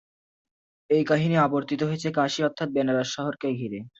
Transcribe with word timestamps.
এই 0.89 1.03
কাহিনী 1.05 1.35
আবর্তিত 1.37 1.81
হয়েছে 1.83 2.09
কাশী 2.15 2.39
অর্থাৎ 2.43 2.67
বেনারস 2.71 3.09
শহরকে 3.15 3.47
ঘিরে। 3.53 3.79